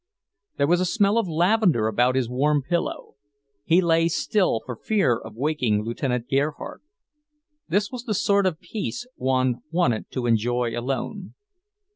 There 0.57 0.65
was 0.65 0.81
a 0.81 0.85
smell 0.87 1.19
of 1.19 1.27
lavender 1.27 1.85
about 1.85 2.15
his 2.15 2.27
warm 2.27 2.63
pillow. 2.63 3.17
He 3.65 3.81
lay 3.81 4.07
still 4.07 4.63
for 4.65 4.75
fear 4.75 5.15
of 5.15 5.35
waking 5.35 5.83
Lieutenant 5.83 6.27
Gerhardt. 6.27 6.81
This 7.69 7.91
was 7.91 8.05
the 8.05 8.15
sort 8.15 8.47
of 8.47 8.59
peace 8.59 9.05
one 9.15 9.61
wanted 9.69 10.09
to 10.13 10.25
enjoy 10.25 10.75
alone. 10.75 11.35